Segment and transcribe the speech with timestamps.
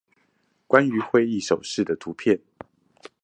[0.67, 2.39] 關於會議手勢的圖片